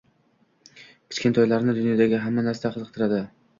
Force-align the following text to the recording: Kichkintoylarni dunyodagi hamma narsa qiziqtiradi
Kichkintoylarni 1.11 1.77
dunyodagi 1.81 2.25
hamma 2.25 2.47
narsa 2.51 2.75
qiziqtiradi 2.75 3.25